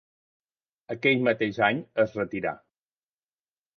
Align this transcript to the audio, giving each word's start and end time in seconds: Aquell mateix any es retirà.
Aquell 0.95 1.21
mateix 1.29 1.59
any 1.67 1.83
es 2.05 2.17
retirà. 2.21 2.55